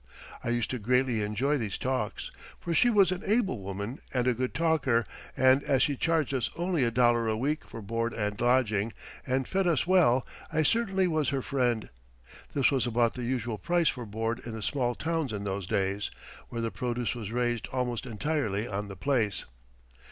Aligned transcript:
I 0.43 0.49
used 0.49 0.71
to 0.71 0.79
greatly 0.79 1.21
enjoy 1.21 1.59
these 1.59 1.77
talks, 1.77 2.31
for 2.59 2.73
she 2.73 2.89
was 2.89 3.11
an 3.11 3.21
able 3.23 3.59
woman 3.59 3.99
and 4.11 4.25
a 4.25 4.33
good 4.33 4.51
talker, 4.55 5.05
and 5.37 5.61
as 5.61 5.83
she 5.83 5.95
charged 5.95 6.33
us 6.33 6.49
only 6.55 6.83
a 6.83 6.89
dollar 6.89 7.27
a 7.27 7.37
week 7.37 7.63
for 7.63 7.83
board 7.83 8.11
and 8.11 8.41
lodging, 8.41 8.93
and 9.27 9.47
fed 9.47 9.67
us 9.67 9.85
well, 9.85 10.25
I 10.51 10.63
certainly 10.63 11.07
was 11.07 11.29
her 11.29 11.43
friend. 11.43 11.87
This 12.55 12.71
was 12.71 12.87
about 12.87 13.13
the 13.13 13.25
usual 13.25 13.59
price 13.59 13.89
for 13.89 14.07
board 14.07 14.39
in 14.43 14.53
the 14.53 14.63
small 14.63 14.95
towns 14.95 15.31
in 15.31 15.43
those 15.43 15.67
days, 15.67 16.09
where 16.49 16.61
the 16.61 16.71
produce 16.71 17.13
was 17.13 17.31
raised 17.31 17.67
almost 17.67 18.07
entirely 18.07 18.67
on 18.67 18.87
the 18.87 18.95
place. 18.97 19.45